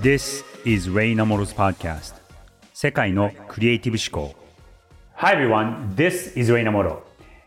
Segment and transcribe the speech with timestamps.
[0.00, 2.14] This is Ray Namoro's podcast.
[2.72, 4.34] 世界のクリエイティブ思考。
[5.16, 7.00] Hi everyone, this is Ray Namoro.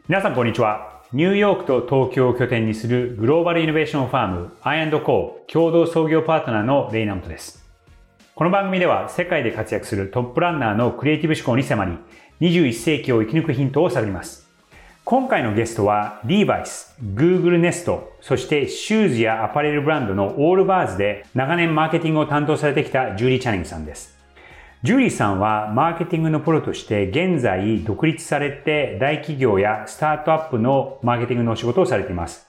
[0.07, 1.01] 皆さんこんにちは。
[1.11, 7.65] ニューヨークと東京を拠点にするグローバルイノベーションファーム I&Co 共同創業パートナーのレイナモトです。
[8.35, 11.97] この番組では世界で活躍するトップランナーのクリエイティブ思考に迫り
[12.41, 14.44] 21世紀を生き抜くヒントを探ります。
[15.07, 24.17] 今回のゲストは、リーバイス、Google Nest、そしてシューズやアパレルブランドのオールバーズで長年マーケティングを担当されてきたジュリー・チャニングさんです。
[24.81, 32.47] ジュリーさんはマーケティングのプロとして現在独立されて大企業やスタートアップのマーケティングのお仕事をされています。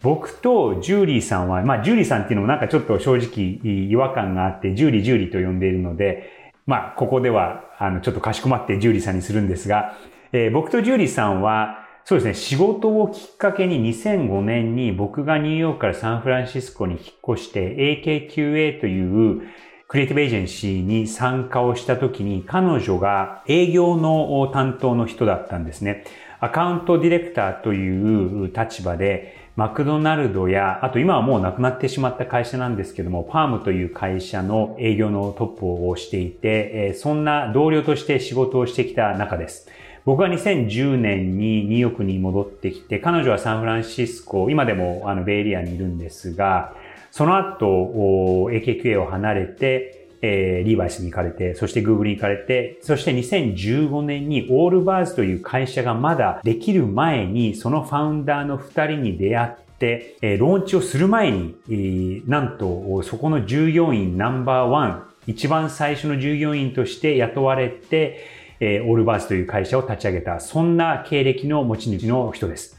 [0.00, 9.94] 僕とジューリーさんは、まあジューリーさんっていうのもなんかちょっと正直違和感があって、ジューリー、ジューリーと呼んでいるので、まあここではあのちょっとかしこまってジューリーさんにするんですが、
[10.32, 12.32] えー、僕とジューリーさんはそうですね。
[12.32, 17.02] 仕事をきっかけに2005年に僕がニューヨークからサンフランシスコに引っ
[17.36, 19.42] 越して AKQA という
[19.88, 26.04] クリエイティブエージェンシーに参加をした時に彼女が営業の担当の人だったんですね。
[26.40, 39.68] アカウントディレクターという立場でマクドナルドや、あと今はもうなくなってしまった会社なんですけども、パームという会社の営業のトップをしていて、そんな同僚として仕事をしてきた中です。
[40.08, 46.72] 僕は2010年にニューヨークに戻ってきて、彼女はサンフランシスコ、今でもあのベイエリアにいるんですが、
[47.10, 72.78] その後、AKQA を離れて、えー、リーバイスに行かれて、そして Google に行かれて、そして2015年にオールバーズという会社がまだできる前に、そのファウンダーの二人に出会って、えー、ローンチをする前に、えー、なんと、そこの従業員ナンバーワン、一番最初の従業員として雇われて、えー、オールバーズという会社を立ち上げた、そんな経歴の持ち主の人です。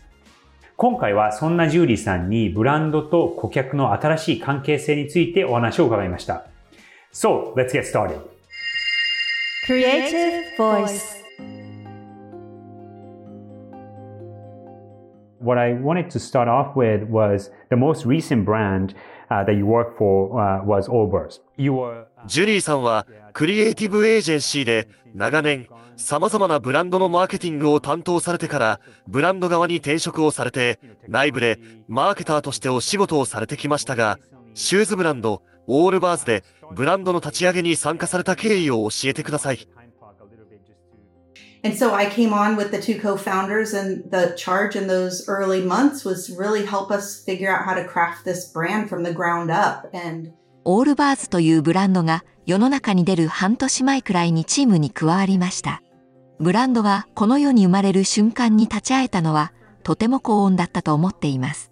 [0.76, 6.46] 今回はそんなジューリーさんにブランドと顧客の新しい関係性についてお話を伺いました。
[7.12, 8.22] So, let's get started.
[9.66, 11.20] Creative Voice
[15.42, 18.94] What I wanted to start off with was the most recent brand
[19.30, 21.42] uh, that you worked for uh, was Allbirds.
[21.58, 34.20] You were ジュリーさんはクリエイティブエージェンシーで長年様々なブランドのマーケティングを担当されてからブランド側に転職をされて内部でマーケターとしてお仕事をされてきましたが
[34.54, 39.68] シューズブランドオールバーズでブランドの立ち上げに参加された経緯を教えてください。
[41.64, 46.05] And so I came on with the two co-founders and the charge in those early months
[46.05, 49.89] was really help us figure out how to craft this brand from the ground up
[49.93, 50.31] and
[50.64, 55.81] オールバーズというブランドが世の中に出る半年前くらいにチームに加わりました。
[56.39, 59.52] ブランドがこの世に生まれる瞬間に立ち会えたのは
[59.83, 61.71] とても幸運だったと思っています。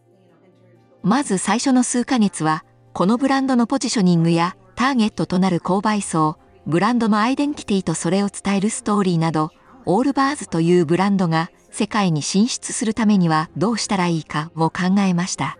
[1.03, 9.51] まず最初の数ヶ月はこのブランドのポジショニングやターゲットとなる購買層、ブランドのアイデンティティとそれを伝えるストーリーなど、
[9.89, 15.57] オールバーズというブランドが世界に進出するためにはどうしたらいいかを考えました。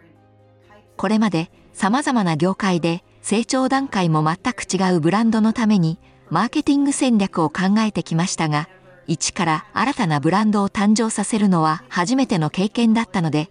[0.97, 5.97] これまで様々な業界で成長段階も全く違うブランドのために
[6.29, 8.67] マーケティング戦略を考えてきましたが、
[9.07, 13.49] 一から新たなブランドを誕生させるのは初めての経験だったので、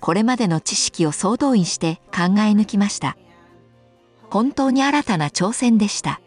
[0.00, 3.16] これまでの知識を総動員して考え抜きました。
[4.28, 6.20] 本当に新たな挑戦でした。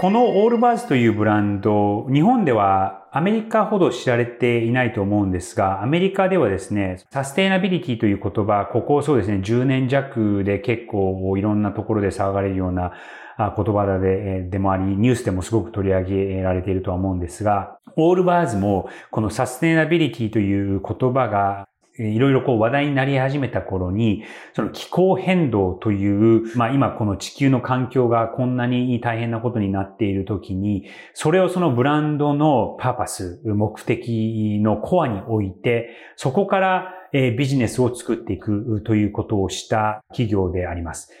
[0.00, 12.94] このオールバーズというブランド、日本ではアメリカほど知られていないと思うんですが、アメリカではですね、サステイナビリティという言葉、ここそうですね、10年弱で結構いろんなところで騒がれるような
[13.36, 21.68] 言葉ででもあり、ニュースでもすごく取り上げられているとは思うんですが、オールバーズもこのサステイナビリティという言葉が
[22.00, 24.24] いろいろこう話題になり始めた頃に、
[24.54, 41.12] その気候変動という、まあ今この地球の環境がこんなに大変なことになっている時に、それをそのブランドのパーパス、目的のコアに置いて、そこからビジネスを作っていくということをした企業であります。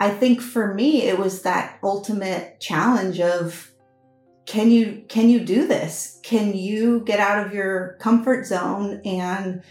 [0.00, 3.72] I think for me, it was that ultimate challenge of
[4.48, 9.62] can you can you do this can you get out of your comfort zone and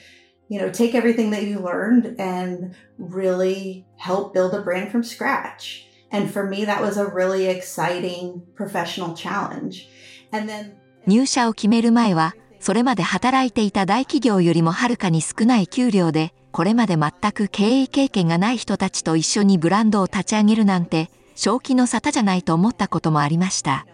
[0.50, 5.88] you know take everything that you learned and really help build a brand from scratch
[6.12, 9.89] and for me that was a really exciting professional challenge
[10.31, 10.74] and then
[11.07, 23.88] 入社を決める前はそれまで働いていた大企業よりもはるかに少ない給料でこれまで全く経営経験がない人たちと一緒にブランドを立ち上げるなんて正気の沙汰じゃないと思ったこともありました。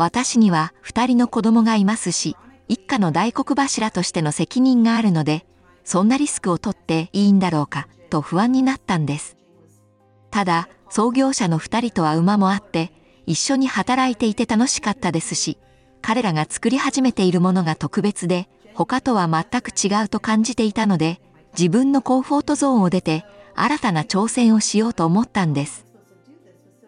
[0.00, 2.34] 私には二人の子供がいますし、
[2.68, 5.44] 一家の大黒柱としての責任があるので、
[5.84, 9.36] そんなリスクを取っていいんだろうかと不安になったんです。
[10.30, 12.94] ただ、創業者の二人とは馬もあって、
[13.26, 15.58] 一緒に働いていて楽しかったですし、
[16.00, 21.20] 彼らが作り始めているものが特別で、他とは全く違うと感じていたので、
[21.52, 25.84] 自分のコンフォートゾーンを出て、新たな挑戦をしようと思ったんです。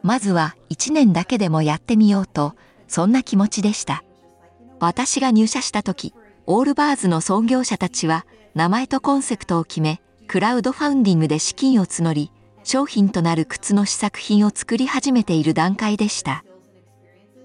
[0.02, 2.54] まずは一年だけでもやってみようと、
[2.92, 4.04] そんな気持ちでした。
[4.78, 6.12] 私が入社した時、
[6.44, 12.30] オールバーズの創業者たちは、名前とコンセプトを決め、クラウドファウンディングで資金を募り、
[12.64, 16.44] 商品となる靴の試作品を作り始めている段階でした。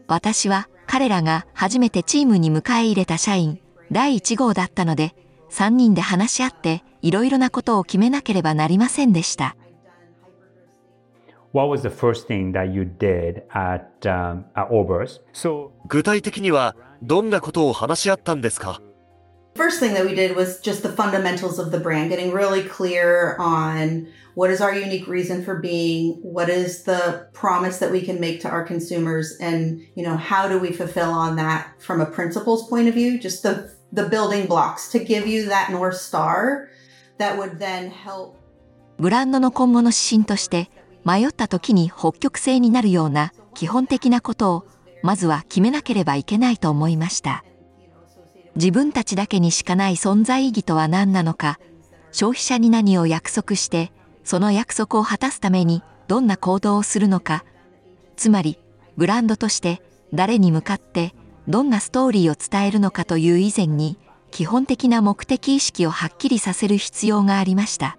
[0.09, 5.15] 私は彼らが初めてチームに迎え入れた社員第1号だったので、
[5.49, 9.55] 3人で話し合っていろいろなことを決めなければなりませんでした。
[11.56, 15.20] What was the first thing that you did at,、um, at Obers?
[15.34, 18.80] So, 具体的にはどんなことを話し合ったんですか
[19.54, 23.36] First thing that we did was just the fundamentals of the brand, getting really clear
[23.38, 28.18] on what is our unique reason for being, what is the promise that we can
[28.18, 32.06] make to our consumers, and you know how do we fulfill on that from a
[32.06, 36.70] principles point of view, just the the building blocks to give you that north star
[37.18, 38.38] that would then help.
[38.98, 40.70] ブランドの今後の指針として
[41.07, 44.65] 迷った時に北極星になるような基本的なことを
[45.03, 47.45] まずは決めなければいけないと思いました。
[48.57, 51.59] 自分たちだけにしかない存在意義とは何なのか、
[52.11, 53.93] 消費者に何を約束して、
[54.25, 57.45] その約束を果たすためにどんな行動をするのか、
[58.17, 58.59] つまり、
[58.97, 59.81] ブランドとして
[60.13, 61.13] 誰に向かって
[61.47, 63.97] どんなストーリーを伝えるのかという以前に、
[64.31, 67.97] 基本的な目的意識をはっきりさせる必要がありました。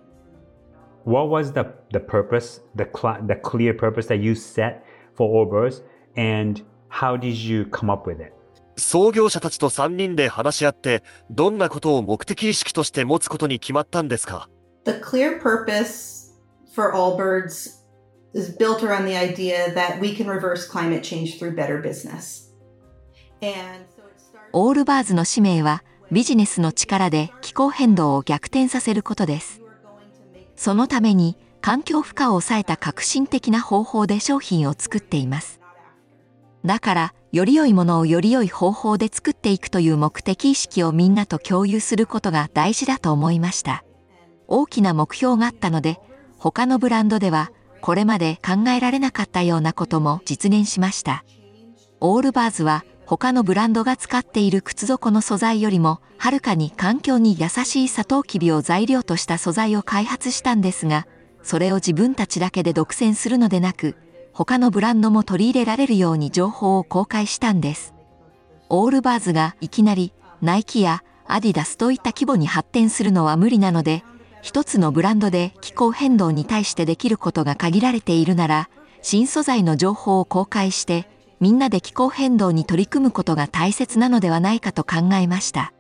[1.09, 2.85] What was the, the purpose, the,
[3.27, 4.85] the clear purpose that you set
[5.15, 5.81] for Orbers
[6.19, 8.35] and how did you come up with it?
[8.77, 14.51] 創業者たちと3人で話し合って、どんなことを目的意識として持つことに決まったんですか
[14.85, 16.35] The clear purpose
[16.75, 17.79] for Allbirds
[18.35, 22.53] is built around the idea that we can reverse climate change through better business.
[23.41, 24.51] And so it started...
[24.53, 25.83] オールバーズの使命は
[26.13, 29.63] ビジネスの力で気候変動を逆転させることです。
[30.59, 35.61] そのために環境負荷を抑えた革新的な方法で商品を作っています。
[36.65, 43.85] だからより良いものをより良い方法で作っていくという目的意識をみんなと共有することが大事だと思いました。
[44.49, 46.01] 大きな目標があったので、
[46.39, 51.25] 他のブランドではこれまで考えられなかったようなことも実現しました。
[52.01, 61.07] オールバーズは他のブランドが使っている靴底の素材よりもはるかに環境に優しいサトウキビを材料とした素材を開発したんですが、
[61.43, 63.97] それを自分たちだけで独占するのでなく、
[64.35, 67.95] 他のブランドも取り入れられるように情報を公開したんです。
[68.69, 70.13] オールバーズがいきなり
[70.43, 74.05] ナイキやアディダスといった規模に発展するのは無理なので、
[74.43, 78.69] 一つのブランドで気候変動に対してできることが限られているなら、
[79.01, 81.09] 新素材の情報を公開して、
[81.41, 85.73] みんなで気候変動に取り組むことが大切なのではないかと考えました。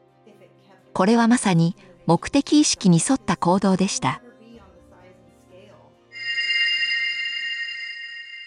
[0.93, 1.76] これはまさに
[2.06, 4.22] 目的意識に沿った行動でした。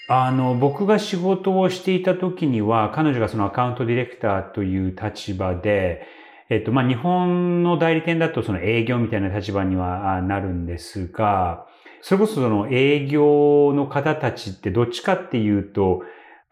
[0.07, 6.05] あの、僕が仕事をしていた時には、彼女がそのアカウントディレクターという立場で、
[6.49, 11.65] えっと、まあ、日本の代理店だとその営業みたいな立場にはなるんですが、
[12.01, 16.01] それこそその営業の方たちってどっちかっていうと、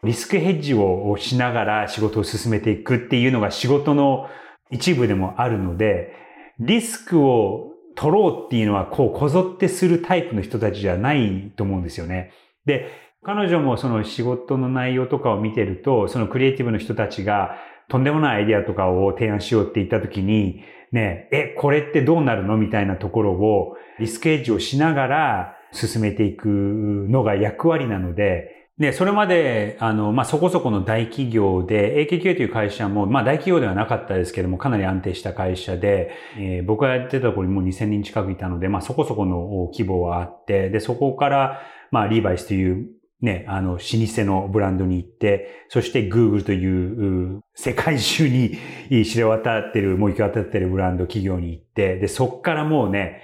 [0.03, 4.29] リスクヘッジをしながら仕事を進めていくっていうのが仕事の
[4.71, 6.13] 一部でもあるので、
[6.59, 12.31] リスクを取ろうっていうのはこうこぞってするタイプの人たちじゃないと思うんですよね。
[12.65, 12.89] で、
[13.23, 17.57] 彼女もその仕事の内容とかを見てると、そのクリエイティブの人たちが
[17.89, 42.87] とんでもないアイディアとかを提案しようって言った時に、ね、え、これってどうなるのみたいなところをリスクエッジをしながら進めていくのが役割なので、で、それまで、あの、まあ、そこそこの大企業で、AKK という会社も、まあ、大企業ではなかったですけども、かなり安定した会社で、えー、僕がやってたところにもう2000人近くいたので、まあ、そこそこの規模はあって、で、そこから、まあ、リーバイスという
[43.21, 48.57] ね、あの、老舗のブランドに行って、そして Google という世界中に
[49.05, 53.21] 知れ渡ってる、もう行き渡ってるブランド企業に行って、で、そっからもうね、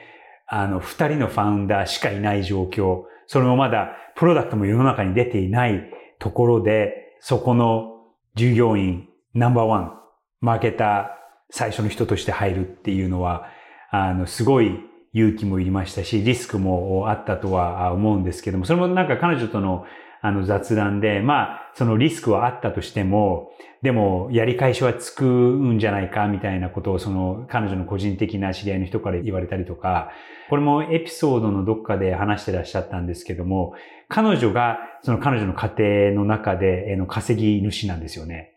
[0.48, 8.04] あの、二人のファウンダーしかいない状況、それもまだプロダクトも世の中に出ていないところで、そこの
[8.36, 10.00] 従業員ナンバーワン、
[10.42, 11.08] マーケター
[11.50, 13.48] 最初の人として入るっていうのは、
[13.92, 14.80] あの、すごい
[15.14, 19.86] 勇気もいりましたし、リスクもあったとは思うんですけども、それもなんか彼女との
[20.26, 23.52] あの雑談で、まあ、そのリスクはあったとしても、
[23.84, 30.10] でも、やり返しはつくんじゃないか、みたいなことを、その、彼女の個人的な知り合いの人から言われたりとか、
[30.50, 33.76] これもエピソードのどっかで話してらっしゃったんですけども、
[34.08, 38.55] 彼女が、その彼女の家庭の中で、の稼ぎ主なんですよね。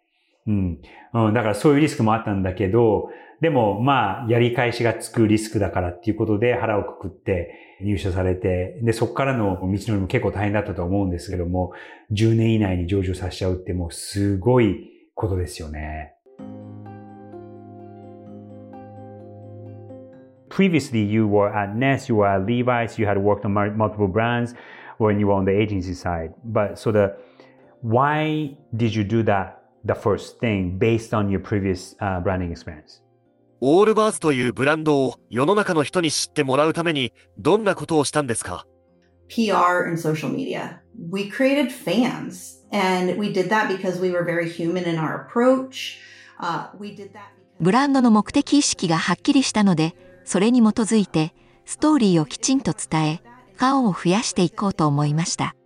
[0.49, 0.81] うん。
[1.35, 11.73] だからそういうリスクもあったんだけど、でも、まあ、やり返しがつくリスクだからっていうことで腹をくくって入社されて、で、そこからの道のりも結構大変だったと思うんですけども、
[12.11, 16.14] 10年以内に上場させちゃうってもうすごいことですよね。
[20.49, 24.57] Previously, you were at Nest, you were at Levi's, you had worked on multiple brands
[24.99, 26.33] when you were on the agency side.
[26.45, 27.14] But so the,
[27.83, 29.58] why did you do that
[29.88, 33.02] the first thing based on your previous、uh, branding experience?
[33.61, 38.66] オールバーズというブランドを世の中の人に知ってもらうためにどんなことをしたんですか
[39.26, 40.78] PR and social media.
[41.11, 45.99] We created fans and we did that because we were very human in our approach.
[46.40, 53.21] Uh, we did that ブランドの目的意識がはっきりしたので、それに基づいてストーリーをきちんと伝え、
[53.57, 55.57] ファンを増やしていこうと思いました。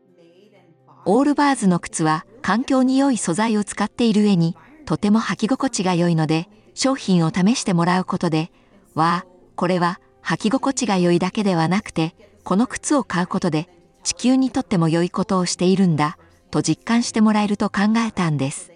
[1.05, 8.53] オールバーズの靴は環境に良い素材を使っている上にとても履き心地が良いので、商品を試してもらうことで、
[8.95, 13.69] わあ、これは履き心地が良いだけではなくて、この靴を買うことで
[14.05, 16.19] 地球にとっても良いことをしているんだ
[16.51, 18.71] と実感してもらえると考えたんです。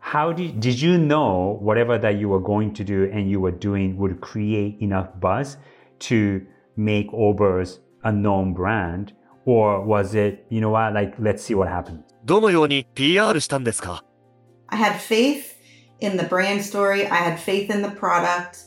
[0.00, 3.50] How did, did you know whatever that you were going to do and you were
[3.50, 5.58] doing would create enough buzz
[5.98, 9.12] to make Obers a known brand?
[9.46, 12.00] Or was it, you know what, like, let's see what happens?
[12.24, 14.04] どのように PR したんですか
[14.68, 15.54] I had faith
[16.00, 17.06] in the brand story.
[17.10, 18.64] I had faith in the product.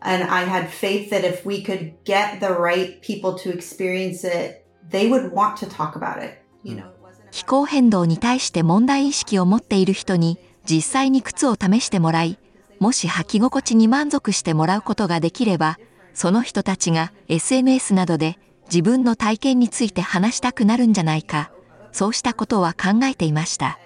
[0.00, 4.66] And I had faith that if we could get the right people to experience it,
[4.90, 6.38] they would want to talk about it.
[6.62, 6.94] You know,
[7.30, 12.38] 気候変動に対して問題意識を持っている人に実際に靴を試してもらい、
[12.78, 15.78] もし履き心地に満足してもらうことができれば、
[16.12, 21.50] その人たちが SNS などで自分の体験について話したくなるんじゃないか、
[21.92, 23.78] そうしたことは考えていました。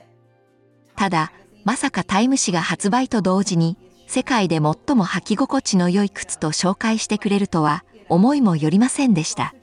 [0.97, 1.33] ただ、
[1.65, 9.55] まさかタイム誌が発売と同時に世界で最も履き心地の良い靴と紹介してくれるとは思いもよりませんでした。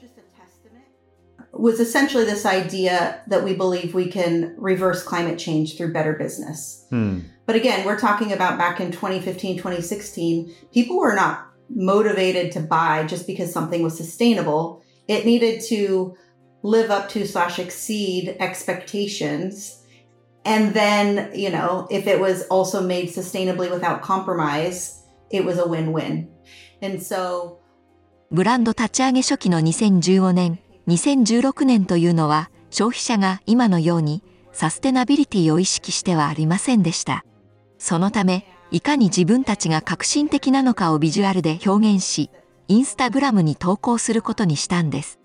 [1.58, 6.86] was essentially this idea that we believe we can reverse climate change through better business.
[6.90, 7.20] Hmm.
[7.46, 13.04] But again, we're talking about back in 2015, 2016, people were not motivated to buy
[13.04, 14.82] just because something was sustainable.
[15.08, 16.14] It needed to
[16.62, 19.86] live up to slash exceed expectations
[20.46, 25.66] And then, you know, if it was also made sustainably without compromise, it was a
[25.66, 26.28] win-win.
[26.80, 27.58] And so,
[28.30, 34.22] ブランド立ち上げ初期の2015年、2016年というのは消費者が今のように
[34.52, 37.24] サステナビリティを意識してはありませんでした。
[37.78, 42.30] そのため、いかに自分たちが革新的なのかをビジュアルで表現し、
[42.68, 45.18] インスタグラムに投稿することにしたんです。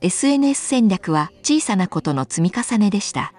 [0.00, 3.32] SNS 戦略は小さなことの積み重ねでした。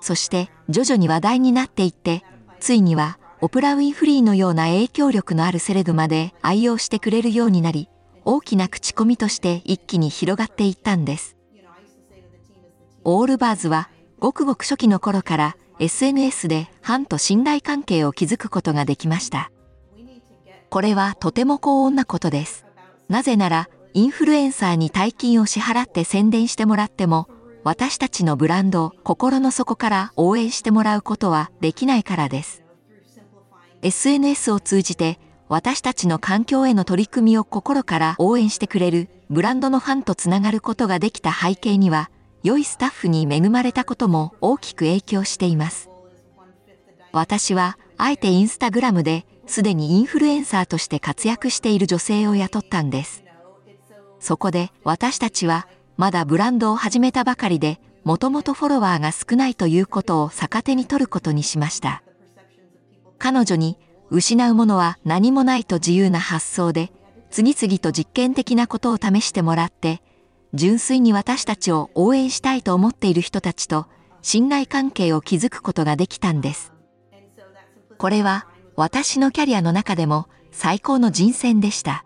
[0.00, 2.24] そして徐々に話題になっていって、
[2.60, 7.88] ついにはオプラ・ウィンフリーのような影響力のあるセレブまで愛用してくれるようになり、
[8.24, 11.36] 大きな口コミとして一気に広がっていったんです。
[13.04, 19.50] オールバーズはごくごく初期の頃から SNS でファンと信頼関係を築くことができました。
[20.70, 22.66] これはとても高温なことです。
[23.08, 27.28] なぜなら、インフルエンサーに大金を支払って宣伝してもらっても、
[27.62, 32.62] 私たちのブランドを心の底から応援してもらうことはできないからです。
[33.82, 35.18] SNS を通じて
[35.48, 42.10] 私たちの環境への取り組みを心から応援してくれるブランドのファンとつながることができた背景には、
[42.42, 45.88] 良いスタッフに恵まれたことも大きく影響しています。
[47.12, 53.24] 私はあえてインスタグラムですでにインフルエンサーとして活躍している女性を雇ったんです。
[54.18, 62.02] そこで私たちはまだブランドを始めたばかりで、もともとフォロワーが少ないということを逆手に取ることにしました。
[63.18, 63.78] 彼女に
[64.10, 66.92] 失うものは何もないと自由な発想で、
[67.30, 70.02] 次々と実験的なことを試してもらって、
[70.52, 73.86] 純粋に私たちを応援したいと思っている人たちと
[74.22, 76.72] 信頼関係を築くことができたんです。
[77.98, 82.05] これは私のキャリアの中でも最高の人選でした。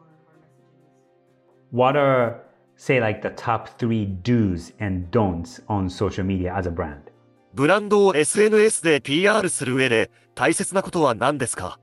[1.72, 2.42] What are
[2.76, 7.12] say like the top three do's and don'ts on social media as a brand?
[7.54, 11.80] ブランドを SNS で PR する上で大切なことは何ですか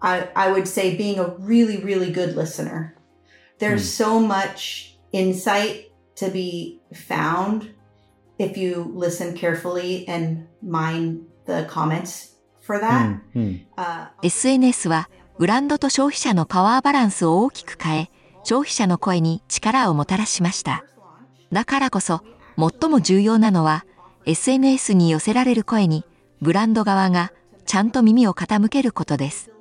[0.00, 2.94] I, I would say being a really, really good listener.
[3.58, 7.72] There's so much insight to be found
[8.38, 12.32] if you listen carefully and mind the comments
[13.75, 18.11] Uh, SNS はブランドと消費者のパワーバランスを大きく変え、
[18.43, 20.83] 消費者の声に力をもたらしました。
[21.51, 22.21] だからこそ、
[22.57, 23.85] 最も重要なのは、
[24.25, 26.05] SNS に寄せられる声に、
[26.41, 27.31] ブランド側が
[27.65, 29.51] ちゃんと耳を傾けることです。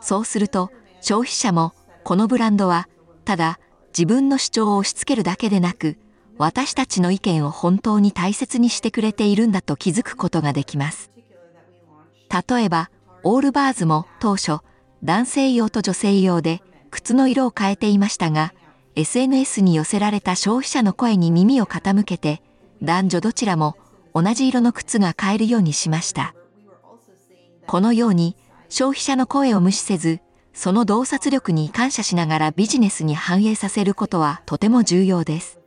[0.00, 2.88] そうすると、消費者も、このブランドは、
[3.24, 5.98] ただ自分の主張を押し付けるだけでなく、
[6.38, 11.11] 私たちの意見を本当に大切にしてくれているんだと気づくことができます。
[12.32, 12.90] 例えば、
[13.24, 14.60] オールバーズも当初、
[15.04, 18.54] 男性用と女性用で靴の色を変えていましたが、
[18.96, 22.42] SNS に寄せられた消費者の声に耳を傾けて、
[22.82, 23.76] 男女どちらも
[24.14, 26.34] 同じ色の靴が買えるようにしました。
[27.66, 28.36] このように、
[28.68, 30.20] 消費者の声を無視せず、
[30.54, 35.58] その洞察力に感謝しながらビジネスに反映させることはとても重要です。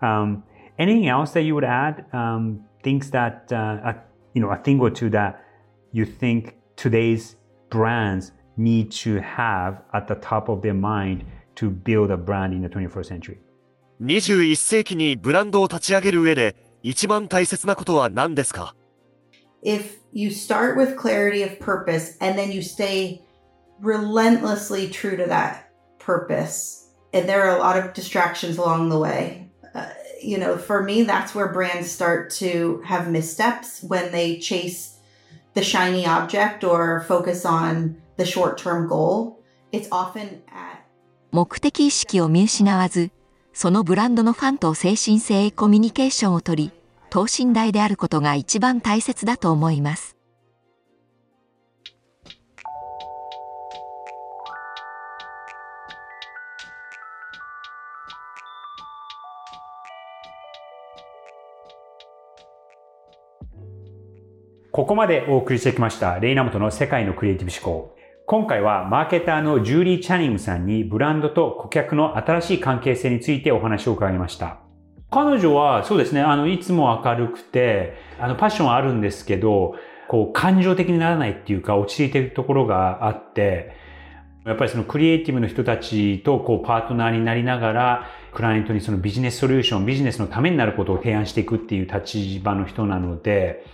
[0.00, 0.42] Um,
[0.78, 2.04] anything else that you would add?
[2.12, 3.96] Um, things that uh, a,
[4.34, 5.47] you know, a thing or two that
[5.97, 7.35] you think today's
[7.69, 11.25] brands need to have at the top of their mind
[11.55, 13.37] to build a brand in the 21st century.
[14.01, 18.75] 21世紀にブランドを立ち上げる上で一番大切なことは何ですか
[19.63, 23.21] if you start with clarity of purpose and then you stay
[23.79, 29.49] relentlessly true to that purpose, and there are a lot of distractions along the way.
[29.73, 29.89] Uh,
[30.21, 34.96] you know, for me, that's where brands start to have missteps when they chase
[35.58, 39.42] the shiny object or focus on the short term goal.
[39.72, 40.78] It's often at
[41.30, 43.10] 目的意識を見失わず、
[43.52, 46.72] そのブランドのファンと精神性コミュニケーションをとり、
[47.10, 50.17] 等身大であることが一番大切だと思います。
[64.78, 67.96] ここまでお送りしてきました、レイナモトの世界のクリエイティブ思考。
[68.26, 74.60] 今回はマーケターのジューリー・チャニングさんにブランドと顧客の新しい関係性についてお話を伺いました。
[75.10, 79.74] 彼女はそうですね、あの、いつも明るくて、あの、パッションはあるんですけど、
[80.06, 83.72] こう、感情的にならないっていうか、落ち着いてるところがあって、
[84.46, 93.64] やっぱりそのクリエイティブの人たちとこうパートナーになりながら、クライアントにそのビジネスソリューション、ビジネスのためになることを提案していくっていう立場の人なので、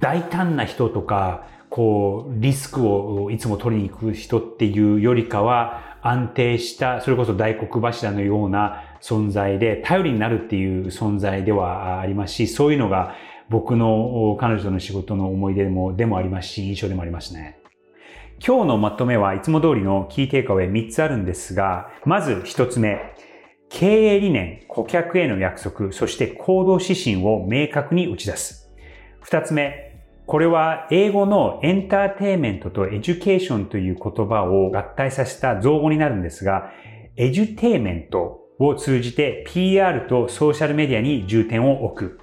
[0.00, 13.14] 大胆な人とか、こう、リスクをいつも取りに行く人っていうよりかは、安定した、それこそ大黒柱のような存在で、頼りになるっていう存在ではありますし、そういうのが
[13.50, 17.58] 僕の彼女との仕事の思い出でも、でもありますし、印象でもありますね。
[18.44, 23.14] 今日のまとめはいつも通りの key takeaway 3つあるんですが、まず1つ目、
[23.68, 28.70] 経営理念、顧客への約束、そして行動指針を明確に打ち出す。
[29.24, 29.87] 2つ目、
[30.28, 36.70] これは英語のエンターテイメントと education という言葉を合体させた造語になるんですが、
[37.16, 42.20] edutainment を通じて PR とソーシャルメディアに重点を置く。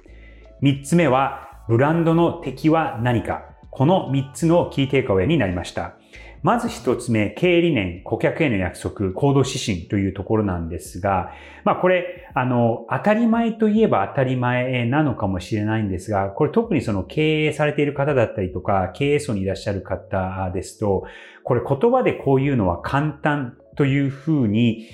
[0.62, 3.42] 3つ目は、ブランドの敵は何か。
[3.72, 5.96] この3つのキーテイクアウェイになりました。
[6.42, 11.32] まず一つ目、経営理念、顧客への約束、行動指針というところなんですが、
[11.64, 21.04] まあこれ、あの、当たり前といえば当たり前なのかもしれないんですが、これ特にその経営されている方だったりとか、経営層にいらっしゃる方ですと、
[21.42, 24.88] これ言葉でこういうのは簡単というふうに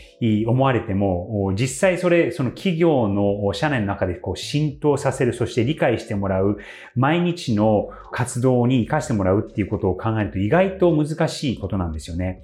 [0.46, 6.58] 思われても、実際それ、その企業の社内の中でこう浸透させる、そして理解してもらう、
[6.94, 12.42] 毎日の活動に活かしてもらうっていうことを考えると意外と難しいことなんですよね。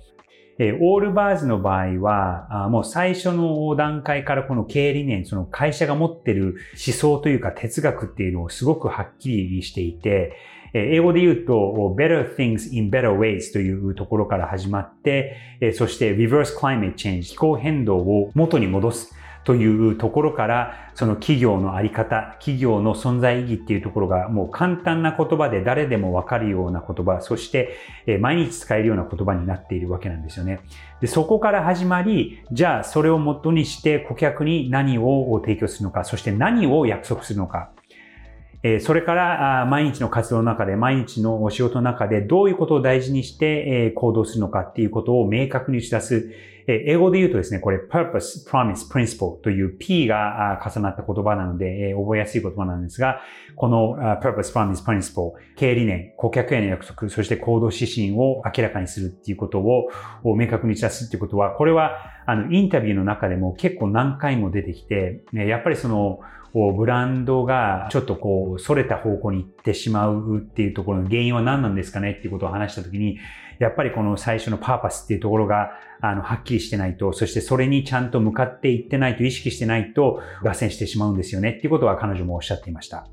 [0.60, 10.32] えオールバーズの場合は、あもう最初の段階からこの経営理念、その会社が持ってる思想というか哲学っていうのをすごくはっきりしていて、
[10.74, 27.70] 英語で言うと、better things in better ways というところから始まって、そして reverse climate change 気候変動を元に戻すというところから、その企業のあり方、企業の存在意義っていうところがもう簡単な言葉で誰でもわかるような言葉、そして
[28.20, 30.60] 毎日使えるような言葉になっているわけなんですよね。
[31.00, 37.70] で、そこから始まり、じゃあそれを元にして顧客に何を提供するのか、そして何を約束するのか。
[38.62, 46.30] えそれから毎日の活動の中で、毎日のお仕事の中でどういうことを大事にして行動するのかっていうことを明確に打ち出す。
[46.70, 53.20] 英語で言うとですね、これ purpose, promise, principle という P が重なった言葉なので、覚えやすい言葉なんですが、
[53.56, 59.88] この purpose, promise, principle、経営理念、顧客への約束、そして行動指針を明らかにするっていうことを
[60.36, 66.20] 明確に打ち出すっていうことは、これはあのインタビューの中でも結構何回も出てきて、やっぱりその
[66.58, 73.16] こうブランドがちょっとこう、逸れた方向に行ってしまうっていうところの原因は何なんですかねっていうことを話したときに、
[73.60, 83.06] やっぱりこの最初のパーパスっていうところが、あの、はっきりしてないと、そしてそれにちゃんと向かっていってないと、意識してないと、脱線してしまうんですよねっていうことは彼女もおっしゃっていました。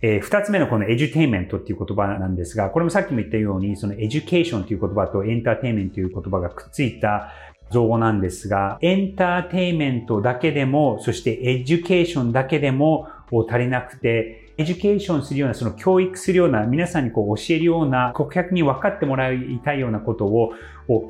[0.00, 7.30] えー、二つ目のこの edutainment っていう言葉なんですが、これもさっきも言ったように、その education という言葉とエンターテイメントという言葉がくっついた
[7.70, 13.08] 造語なんですが、エンターテイメントだけでも、そして education だけでも
[13.48, 20.52] 足りなくて、 education するような、その教育するような、皆さんにこう教えるような、顧客に分かってもらいたいようなことを、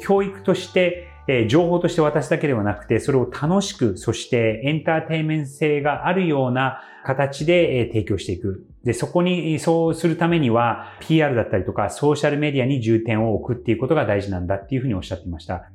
[0.01, 8.67] 教育として、え情報として渡すだけではなくて、それを楽しく、そしてエンターテイメント性があるような形で提供していく。
[8.85, 15.71] で、そこに、そうするためには、PR だったりとか、ソーシャルメディアに重点を置くっていうことが大事なんだっていうふうにおっしゃっていました。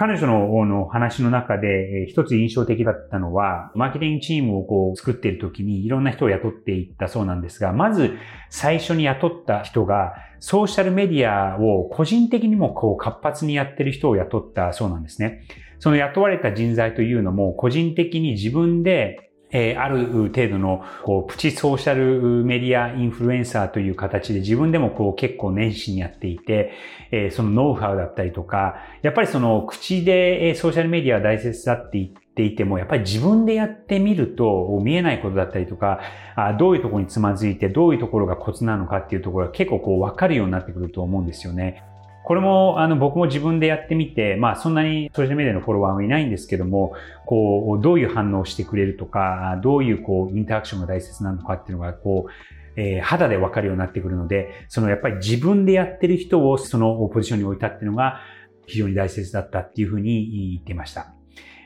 [0.00, 0.26] 彼女
[0.64, 8.16] の話の中で一つ印象的だったのは、マーケティングチームをこう作っている時にいろんな人を雇っていったそうなんですが、まず
[8.48, 15.44] 最初に雇った人がソーシャルメディアを個人的にもこう活発にやってる人を雇ったそうなんですね。
[15.80, 26.72] その雇われた人材というのも個人的に自分でえー、ある程度の、こう、プチソーシャルメディアインフルエンサーという形で自分でもこう結構熱心にやっていて、
[27.10, 36.00] えー、そのノウハウだったりとか、やっぱりその口でソーシャルメディアは大切だって言っていても、やっぱり自分でやってみると見えないことだったりとか、
[36.36, 41.82] あどういうところにつまずいて、どういうところがコツなのかっていうところが結構こう分かるようになってくると思うんですよね。
[42.24, 46.94] これも、あの、僕も自分でやってみて、まあ、そんなにソーシャルメディアのフォロワーはいないんですけども、
[47.26, 52.30] こう、どういう反応をしてくれるとか、どういう、こう、インタラクションが大切なのかっていうのが、こう、
[52.76, 58.20] えー、肌でわかるようになってくるので、そのやっぱり自分でやってる人をそのポジションに置いたっていうのが
[58.66, 61.12] 非常に大切だったっていうふうに言ってました。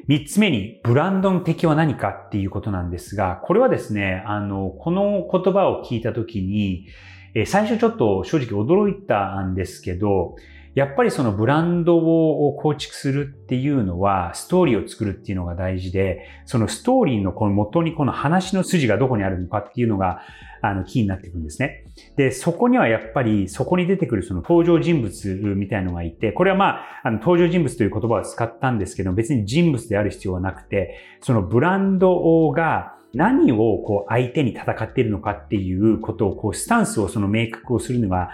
[0.07, 6.87] 三つ目に、ブランドの敵は何かっていうことなんですが、これはですね、あの、この言葉を聞いたときに、
[7.35, 10.37] え最初ちょっと正直驚いたんですけど、
[10.75, 20.23] やっぱりそのブランドを構築するっていうのは、ストーリーを作るっていうのが大事で、そのストーリーのこの元にこの話の筋がどこにあるのかっていうのが、
[20.63, 21.85] あの、キーになっていくんですね。
[22.17, 38.31] で、そこにはやっぱり、そこに出てくるその登場人物みたいのがいて、これはまあ、あの、登場人物という言葉を使ったんですけど、別に人物である必要はなくて、そのブランドが、何をこう相手に戦っているのかっていうことをこうスタンスをその明確をするのが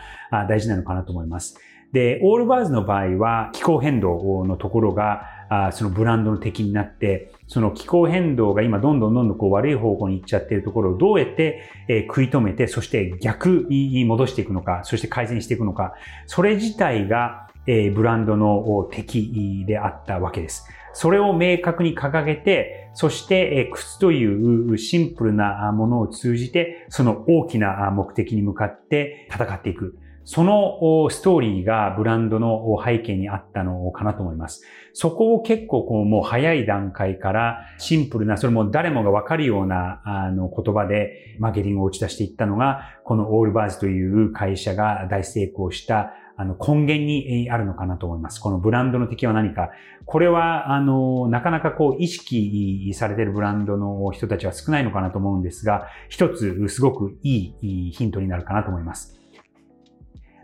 [0.48, 1.58] 大事なのかなと思います。
[1.92, 5.22] で、オールバーズの場合は気候変動のところが、
[5.72, 11.62] そのブランドの敵になって、その気候変動が今どんどんどんどんこう悪い方向に行っちゃっているところをどうやって、
[12.06, 15.94] 食い止めて、そして逆に戻していくのか、そして改善していくのか、
[16.26, 20.68] それ自体が、ブランドの敵であったわけです。
[20.92, 29.96] それを明確に掲げて、そして、靴というシンプルなものを通じて、その大きな目的に向かって戦っていく。
[30.24, 34.62] そのストーリーがブランドの背景にあったのかなと思います。
[34.92, 48.40] そこを結構こうもう早い段階からシンプルな、それも誰もがわかるようなあの言葉でマーケティングを打ち出していったのが、このオールバーズという会社が大成功したあの根源にあるのかなと思います。
[48.40, 49.72] このブランドの敵は何か。
[50.06, 59.20] これは、あの、なかなかこう意識されているブランドの人たちは少ないのかなと思うんですが、一つすごくいいヒントになるかなと思います。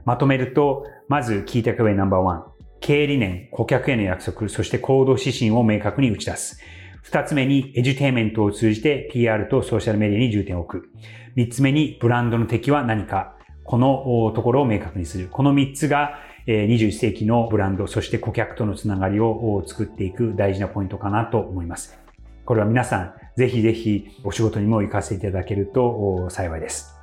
[0.04, 2.44] まとめると、まずキーテクウェイナンバーワン。
[2.80, 6.60] 経営理念、顧客への約束、そして行動指針を明確に打ち出す。
[7.00, 10.90] 二つ目に、エデュテイメントを通じて PR とソーシャルメディアに重点を置く。
[11.36, 13.35] 三つ目に、ブランドの敵は何か。
[13.66, 15.28] このところを明確にする。
[15.30, 21.98] この3つが、21世紀のブランド、そして顧客とのつながりを作っていく大事なポイントかなと思います。
[22.44, 26.94] これは皆さん、ぜひぜひお仕事にも行かせていただけると幸いです。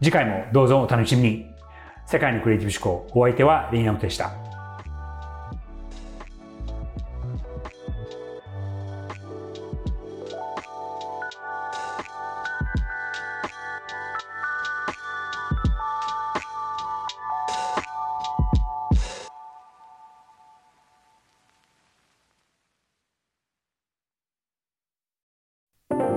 [0.00, 1.52] 次回もどうぞお楽しみに。
[2.06, 4.51] 世界のクリエイティブ思考お相手はレイナムでした